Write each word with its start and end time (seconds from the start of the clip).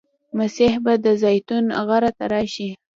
مسیح 0.37 0.73
به 0.83 0.93
د 1.05 1.07
زیتون 1.21 1.65
غره 1.87 2.11
ته 2.17 2.25
راشي. 2.33 2.69